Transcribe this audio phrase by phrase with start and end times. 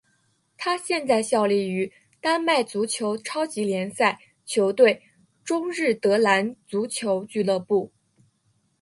[0.57, 4.99] 他现在效力于丹麦足球超级联赛球队
[5.43, 7.91] 中日德兰足球俱乐部。